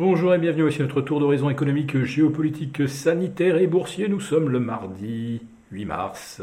[0.00, 4.08] Bonjour et bienvenue à notre tour d'horizon économique, géopolitique, sanitaire et boursier.
[4.08, 5.42] Nous sommes le mardi
[5.72, 6.40] 8 mars.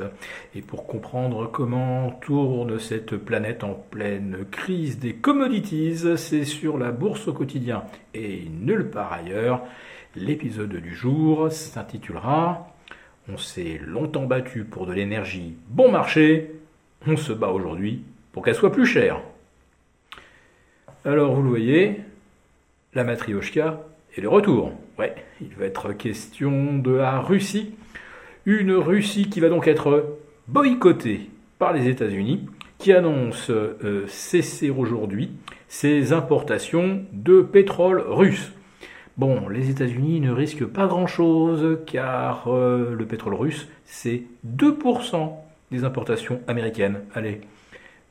[0.54, 6.92] Et pour comprendre comment tourne cette planète en pleine crise des commodities, c'est sur la
[6.92, 7.83] bourse au quotidien
[8.14, 9.64] et nulle part ailleurs.
[10.16, 12.68] L'épisode du jour s'intitulera
[13.28, 16.52] On s'est longtemps battu pour de l'énergie bon marché,
[17.08, 18.04] on se bat aujourd'hui
[18.34, 19.20] pour qu'elle soit plus chère.
[21.04, 22.02] Alors vous le voyez,
[22.98, 23.84] la matrioshka
[24.18, 24.71] est le retour.
[24.97, 27.75] Ouais, il va être question de la Russie.
[28.47, 31.29] Une Russie qui va donc être boycottée
[31.60, 32.47] par les États-Unis,
[32.79, 35.29] qui annonce euh, cesser aujourd'hui
[35.67, 38.52] ses importations de pétrole russe.
[39.16, 45.33] Bon, les États-Unis ne risquent pas grand-chose car euh, le pétrole russe, c'est 2%
[45.69, 47.02] des importations américaines.
[47.13, 47.41] Allez,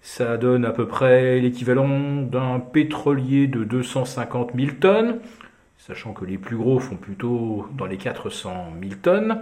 [0.07, 5.19] ça donne à peu près l'équivalent d'un pétrolier de 250 000 tonnes,
[5.79, 9.41] sachant que les plus gros font plutôt dans les 400 000 tonnes,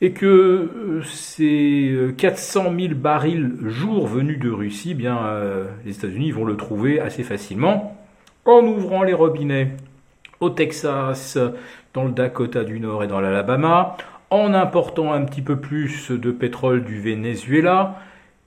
[0.00, 5.96] et que euh, ces 400 000 barils jour venus de Russie, eh bien, euh, les
[5.96, 8.00] États-Unis vont le trouver assez facilement
[8.44, 9.72] en ouvrant les robinets
[10.38, 11.36] au Texas,
[11.94, 13.96] dans le Dakota du Nord et dans l'Alabama,
[14.30, 17.96] en important un petit peu plus de pétrole du Venezuela,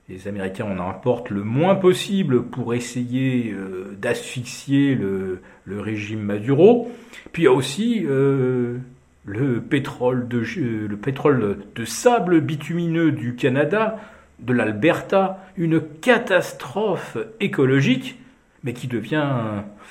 [0.10, 6.92] les Américains en importent le moins possible pour essayer euh, d'asphyxier le, régime Maduro.
[7.34, 8.78] Puis il y a aussi euh,
[9.26, 13.98] le, pétrole de, le pétrole de sable bitumineux du Canada,
[14.40, 18.18] de l'Alberta, une catastrophe écologique,
[18.64, 19.28] mais qui devient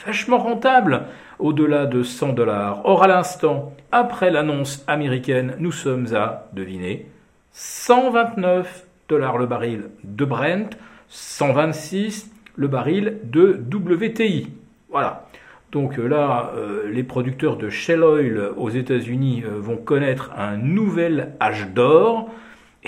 [0.06, 1.03] vachement rentable
[1.39, 2.81] au-delà de 100 dollars.
[2.84, 7.06] Or, à l'instant, après l'annonce américaine, nous sommes à, deviner,
[7.53, 10.76] 129 dollars le baril de Brent,
[11.08, 14.48] 126 le baril de WTI.
[14.90, 15.26] Voilà.
[15.72, 20.56] Donc euh, là, euh, les producteurs de Shell Oil aux États-Unis euh, vont connaître un
[20.56, 22.30] nouvel âge d'or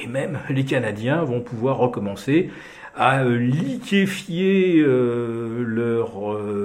[0.02, 2.50] et même les Canadiens vont pouvoir recommencer
[2.96, 6.10] à liquéfier leur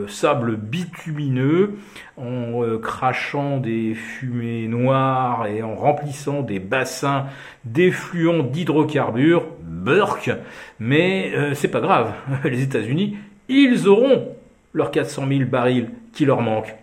[0.07, 1.75] sable bitumineux
[2.17, 7.27] en crachant des fumées noires et en remplissant des bassins
[7.65, 10.31] d'effluents d'hydrocarbures, Burke,
[10.79, 12.13] mais c'est pas grave,
[12.45, 13.15] les États-Unis,
[13.47, 14.29] ils auront
[14.73, 16.75] leurs 400 000 barils qui leur manquent.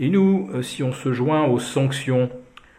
[0.00, 2.28] Et nous, si on se joint aux sanctions,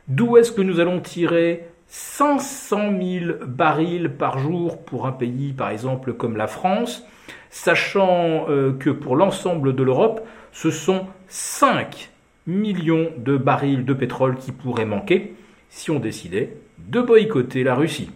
[0.09, 5.71] d'où est-ce que nous allons tirer 500 000 barils par jour pour un pays, par
[5.71, 7.05] exemple, comme la France,
[7.49, 12.09] sachant euh, que pour l'ensemble de l'Europe, ce sont 5
[12.47, 15.35] millions de barils de pétrole qui pourraient manquer
[15.67, 18.09] si on décidait de boycotter la Russie.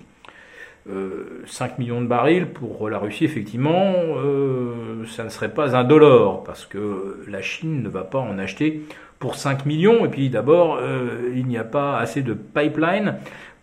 [0.87, 3.93] 5 euh, millions de barils pour la Russie, effectivement,
[4.23, 8.39] euh, ça ne serait pas un dollar, parce que la Chine ne va pas en
[8.39, 8.83] acheter
[9.19, 10.79] pour 5 millions, et puis d'abord,
[11.33, 13.15] il n'y a pas assez de pipeline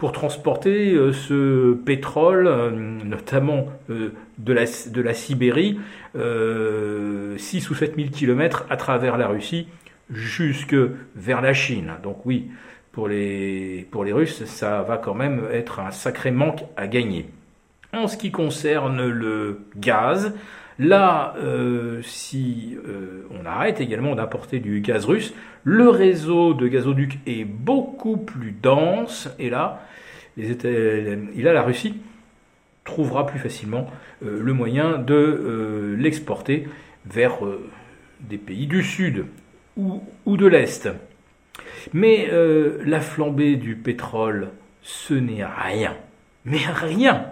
[0.02, 4.08] pour transporter euh, ce pétrole, euh, notamment euh,
[4.38, 5.78] de la, de la Sibérie,
[6.16, 9.68] 6 ou 7 000 kilomètres à travers la Russie
[10.10, 10.74] jusque
[11.14, 11.92] vers la Chine.
[12.02, 12.50] Donc oui,
[12.90, 17.28] pour les, pour les Russes, ça va quand même être un sacré manque à gagner.
[17.92, 20.34] En ce qui concerne le gaz,
[20.82, 21.34] là,
[22.02, 22.76] si
[23.30, 25.34] on arrête également d'importer du gaz russe,
[25.64, 29.80] le réseau de gazoducs est beaucoup plus dense, et là,
[30.36, 31.94] la Russie
[32.84, 33.88] trouvera plus facilement
[34.24, 36.68] euh, le moyen de euh, l'exporter
[37.06, 37.68] vers euh,
[38.20, 39.26] des pays du Sud
[39.76, 40.88] ou de l'Est.
[41.94, 42.30] Mais
[42.84, 44.50] la flambée du pétrole,
[44.82, 45.96] ce n'est rien,
[46.44, 47.24] mais rien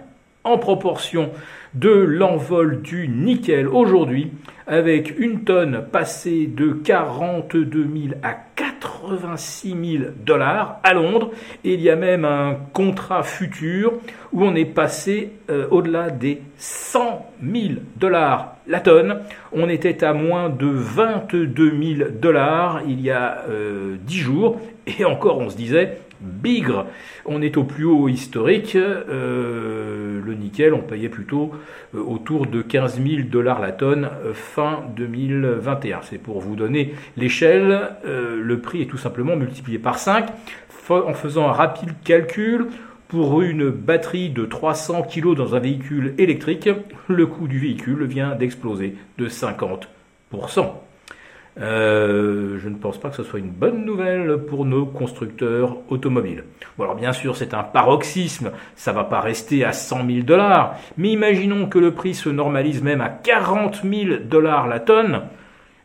[0.43, 1.31] en proportion
[1.73, 3.67] de l'envol du nickel.
[3.67, 4.31] Aujourd'hui,
[4.67, 11.31] avec une tonne passée de 42 000 à 86 000 dollars à Londres.
[11.63, 13.93] Et il y a même un contrat futur
[14.31, 17.63] où on est passé euh, au-delà des 100 000
[17.97, 19.21] dollars la tonne.
[19.51, 24.61] On était à moins de 22 000 dollars il y a euh, 10 jours.
[24.87, 26.85] Et encore, on se disait, bigre.
[27.25, 28.75] On est au plus haut historique.
[28.75, 31.51] Euh, le nickel, on payait plutôt
[31.95, 36.01] euh, autour de 15 000 dollars la tonne euh, fin 2021.
[36.03, 37.95] C'est pour vous donner l'échelle.
[38.03, 40.27] le prix est tout simplement multiplié par 5.
[40.89, 42.67] En faisant un rapide calcul,
[43.07, 46.69] pour une batterie de 300 kg dans un véhicule électrique,
[47.07, 49.87] le coût du véhicule vient d'exploser de 50%.
[51.59, 56.45] Euh, je ne pense pas que ce soit une bonne nouvelle pour nos constructeurs automobiles.
[56.79, 61.09] Alors bien sûr c'est un paroxysme, ça va pas rester à 100 000 dollars, mais
[61.09, 65.23] imaginons que le prix se normalise même à 40 000 dollars la tonne,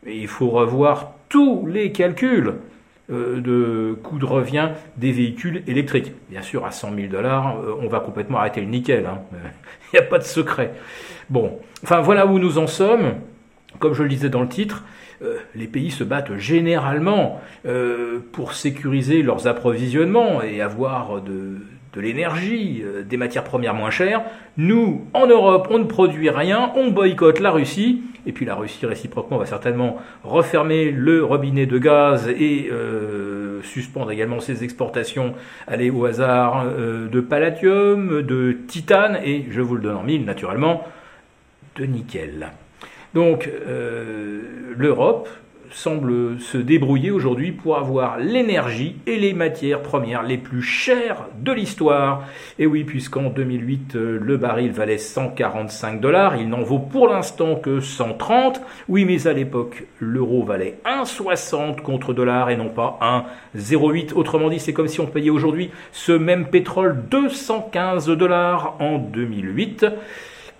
[0.06, 2.54] il faut revoir tous les calculs
[3.10, 6.12] euh, de coût de revient des véhicules électriques.
[6.28, 9.06] Bien sûr, à 100 000 dollars, euh, on va complètement arrêter le nickel.
[9.06, 9.20] Hein.
[9.92, 10.72] Il n'y a pas de secret.
[11.30, 13.14] Bon, enfin voilà où nous en sommes.
[13.78, 14.84] Comme je le disais dans le titre,
[15.22, 17.40] euh, les pays se battent généralement
[18.32, 21.58] pour sécuriser leurs approvisionnements et avoir de,
[22.00, 24.22] l'énergie, euh, des matières premières moins chères.
[24.56, 28.86] Nous, en Europe, on ne produit rien, on boycotte la Russie, et puis la Russie
[28.86, 35.34] réciproquement va certainement refermer le robinet de gaz et euh, suspendre également ses exportations,
[35.66, 40.24] aller au hasard, euh, de palladium, de titane, et je vous le donne en mille
[40.24, 40.84] naturellement,
[41.76, 42.48] de nickel.
[43.16, 43.48] Donc
[44.76, 45.28] l'Europe,
[45.76, 51.52] semble se débrouiller aujourd'hui pour avoir l'énergie et les matières premières les plus chères de
[51.52, 52.24] l'histoire.
[52.58, 57.56] Et oui, puisqu'en 2008, euh, le baril valait 145 dollars, il n'en vaut pour l'instant
[57.56, 58.60] que 130.
[58.88, 62.98] Oui, mais à l'époque, l'euro valait 1,60 contre dollar et non pas
[63.54, 64.14] 1,08.
[64.14, 69.86] Autrement dit, c'est comme si on payait aujourd'hui ce même pétrole 215 dollars en 2008.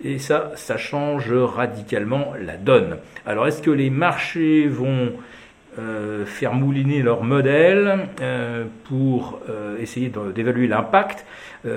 [0.03, 2.97] Et ça, ça change radicalement la donne.
[3.25, 5.11] Alors est-ce que les marchés vont
[5.79, 11.25] euh, faire mouliner leur modèle euh, pour euh, essayer d'évaluer l'impact?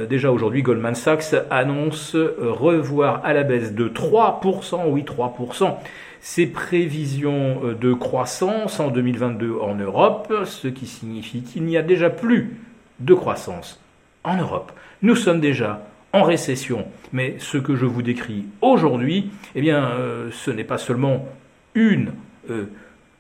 [0.08, 5.75] Déjà aujourd'hui, Goldman Sachs annonce revoir à la baisse de 3%, oui 3%,
[6.20, 12.08] ses prévisions de croissance en 2022 en Europe, ce qui signifie qu'il n'y a déjà
[12.08, 12.56] plus
[13.00, 13.82] de croissance
[14.22, 14.70] en Europe.
[15.02, 16.86] Nous sommes déjà en récession.
[17.12, 21.26] Mais ce que je vous décris aujourd'hui, eh bien, euh, ce n'est pas seulement
[21.74, 22.12] une
[22.50, 22.66] euh,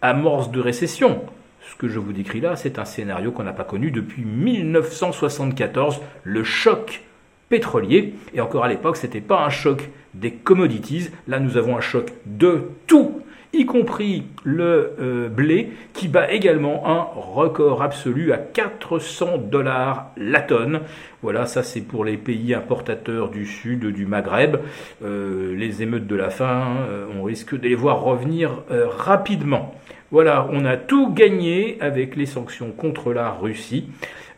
[0.02, 1.22] amorce de récession.
[1.62, 6.00] Ce que je vous décris là, c'est un scénario qu'on n'a pas connu depuis 1974,
[6.24, 7.02] le choc
[7.48, 8.14] pétrolier.
[8.34, 11.10] Et encore à l'époque, ce n'était pas un choc des commodities.
[11.28, 13.19] Là, nous avons un choc de tout
[13.52, 20.40] y compris le euh, blé, qui bat également un record absolu à 400 dollars la
[20.40, 20.80] tonne.
[21.22, 24.56] Voilà, ça c'est pour les pays importateurs du sud, du Maghreb.
[25.04, 29.74] Euh, les émeutes de la faim, euh, on risque de les voir revenir rapidement.
[30.12, 33.88] Voilà, on a tout gagné avec les sanctions contre la Russie.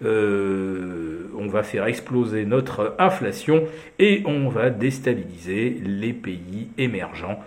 [0.03, 3.65] on va faire exploser notre inflation
[3.99, 7.39] et on va déstabiliser les pays émergents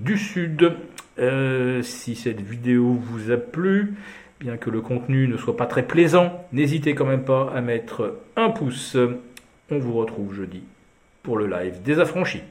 [0.00, 0.72] du Sud.
[1.18, 3.94] Euh, si cette vidéo vous a plu,
[4.40, 8.18] bien que le contenu ne soit pas très plaisant, n'hésitez quand même pas à mettre
[8.36, 8.96] un pouce.
[9.70, 10.62] On vous retrouve jeudi
[11.22, 12.42] pour le live des affranchis.